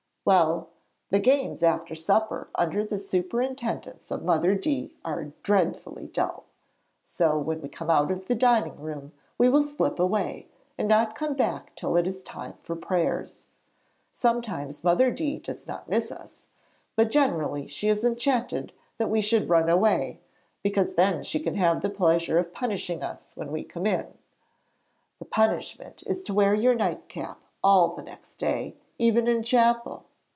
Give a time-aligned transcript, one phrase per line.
[0.23, 0.69] 'Well,
[1.09, 4.93] the games after supper under the superintendence of Mother D.
[5.03, 6.45] are dreadfully dull.
[7.03, 11.15] So when we come out of the dining room we will slip away, and not
[11.15, 13.47] come back till it is time for prayers.
[14.11, 15.39] Sometimes Mother D.
[15.39, 16.45] does not miss us,
[16.95, 20.21] but generally she is enchanted that we should run away,
[20.61, 24.13] because then she can have the pleasure of punishing us when we come in.
[25.17, 30.05] The punishment is to wear your nightcap all the next day, even in chapel.